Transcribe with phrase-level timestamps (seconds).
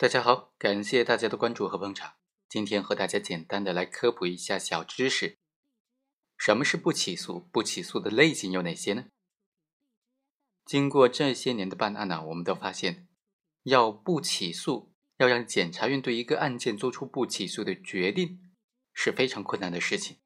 [0.00, 2.14] 大家好，感谢大家的关注和捧场。
[2.48, 5.38] 今天和大家简单的来科普一下小知识：
[6.36, 7.48] 什么是不起诉？
[7.50, 9.06] 不起诉的类型有哪些呢？
[10.64, 13.08] 经过这些年的办案呢，我们都发现，
[13.64, 18.38] 要不起诉，要让检察院对一个案件做出不起诉的决定，
[18.92, 20.18] 是非常困难的事情。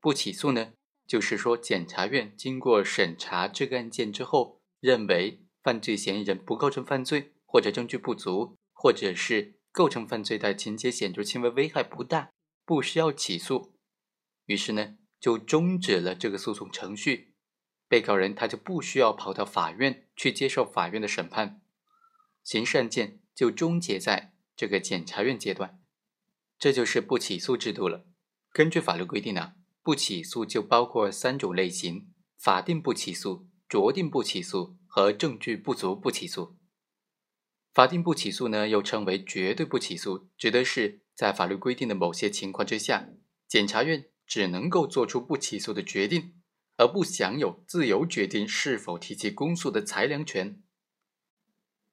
[0.00, 0.74] 不起诉呢，
[1.06, 7.30] 就是说检察院经过审查这个案件之后，认为犯罪嫌疑人不构成犯罪。
[7.54, 12.32] 或者证据不足，或者是构成犯罪的情节显著轻微，危害不大，
[12.64, 13.76] 不需要起诉。
[14.46, 17.36] 于是呢，就终止了这个诉讼程序，
[17.86, 21.62] 被告人他就不需要跑到法院去接受法院的审判，
[22.42, 25.80] 刑事案件就终结在这个检察院阶段。
[26.58, 28.08] 这就是不起诉制度了。
[28.50, 36.56] 根据法律规定呢，不起诉就包括三种类型：法定不起诉、酌定不起诉和证据不足不起诉。
[37.74, 43.08] 法定不起诉呢，又称为绝对不起诉，指的是在法律规定的某些情况之下，
[43.48, 46.40] 检察院只能够做出不起诉的决定，
[46.76, 50.62] 而不享有自由决定是否提起公诉的裁量权。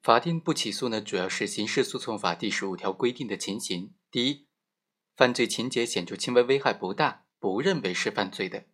[0.03, 4.45] 法定不起诉呢，主要是刑事诉讼法第十五条规定的情形：第一，
[5.15, 8.65] 犯罪情节显著轻微，危害不大，不认为是犯罪的；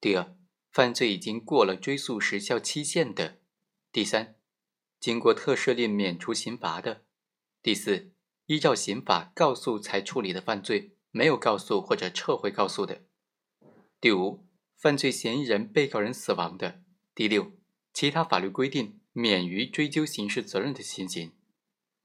[0.00, 0.36] 第二，
[0.70, 3.38] 犯罪已经过了追诉时效期限的；
[3.90, 4.36] 第三。
[5.02, 7.02] 经过特赦令免除刑罚的，
[7.60, 8.12] 第四，
[8.46, 13.02] 依照刑法告诉才处理的犯罪，没有告诉或者撤回告诉的，
[14.00, 16.82] 第五，犯罪嫌疑人、被告人死亡的，
[17.16, 17.50] 第六，
[17.92, 21.32] 其他法律规定免于追究刑事责任的情形。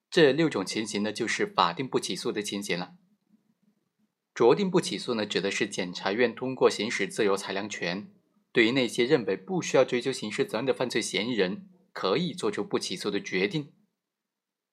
[0.09, 2.95] 这六种情形呢，就是法定不起诉的情形了。
[4.34, 8.09] 酌定不起诉呢，指的是检察院通过行使自由裁量权，
[8.52, 11.70] 对于那些认为不需要追究刑事责任的犯罪嫌疑人。
[11.98, 13.73] 可以做出不起诉的决定，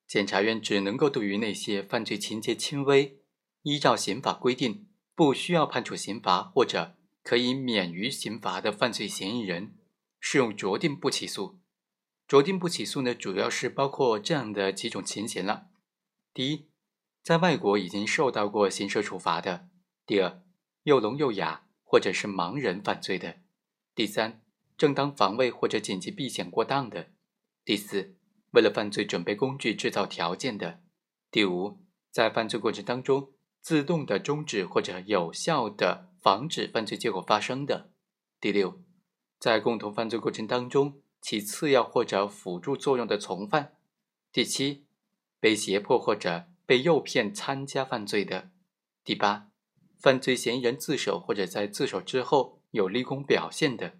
[0.06, 3.22] 检察院只能够对于那些犯罪情节轻微、
[3.62, 9.74] 依照刑法规定不需要判处刑罚或者可以免于刑罚的犯罪嫌疑人，
[10.20, 11.58] 适用酌定不起诉。
[12.28, 15.68] 酌定不起诉呢，主要是包括这样的几种情形了：
[16.34, 16.68] 第一，
[17.22, 19.70] 在外国已经受到过刑事处罚的；
[20.04, 20.42] 第二，
[20.82, 23.36] 又聋又哑或者是盲人犯罪的；
[23.94, 24.43] 第三，
[24.76, 27.08] 正当防卫或者紧急避险过当的。
[27.64, 28.16] 第四，
[28.50, 30.80] 为了犯罪准备工具、制造条件的；
[31.30, 31.78] 第五，
[32.10, 37.90] 在犯罪过程当中自动的终止或者有效的防止犯罪结果发生的；
[38.40, 38.80] 第六，
[39.38, 43.72] 在共同犯罪过程当中起次要或者辅助作用的从犯；
[44.32, 44.84] 第七，
[45.40, 48.50] 被胁迫或者被诱骗参加犯罪的；
[49.02, 49.48] 第八，
[49.98, 53.98] 犯罪嫌疑人自首或者在自首之后有立功表现的。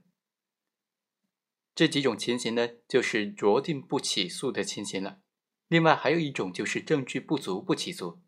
[1.75, 5.19] 这几种情形呢，就是酌定不起诉的情形了。
[5.67, 8.21] 另外还有一种就是证据不足不起诉，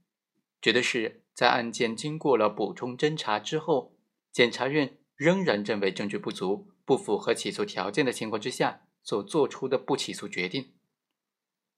[0.61, 3.97] 指的是在案件经过了补充侦查之后，
[4.33, 10.73] 检察院仍然认为证据不足、不符合起诉条件的情况之下所做出的不起诉决定。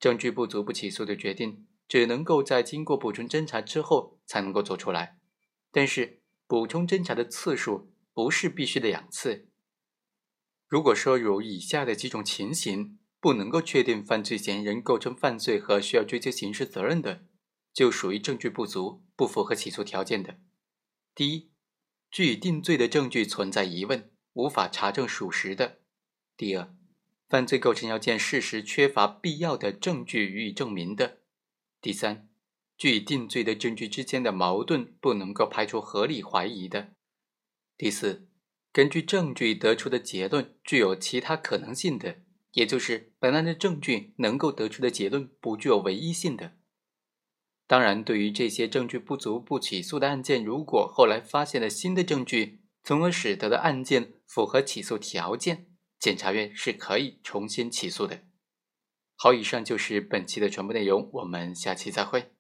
[0.00, 5.19] 证据不足不起诉的决定，只能够在经过补充侦查之后才能够做出来，
[5.71, 9.48] 但是补充侦查的次数不是必须的两次。
[10.69, 17.25] 如果说有以下的几种情形不能够确定犯罪嫌疑人构成犯罪和需要追究刑事责任的，
[17.73, 20.39] 就属于证据不足、不符合起诉条件的。
[21.15, 21.51] 第一，
[22.11, 25.79] 据以定罪的证据存在疑问，无法查证属实的；
[26.37, 26.73] 第二，
[27.31, 31.21] 犯罪构成要件事实缺乏必要的证据予以证明的；
[31.81, 32.29] 第三，
[32.77, 36.89] 据以定罪的证据之间的矛盾不能够排除合理怀疑的；
[37.79, 38.28] 第四。
[38.78, 42.19] 根据证据得出的结论具有其他可能性的，
[42.53, 46.53] 也就是本案的证据能够得出的结论不具有唯一性的。
[47.67, 55.67] 当然，对于这些证据不足不起诉的案件，如果后来发现了新的证据，从而使得的案件符合起诉条件，
[55.99, 58.21] 检察院是可以重新起诉的。
[59.17, 62.31] 好，以上就是本期的全部内容，我们下期再会。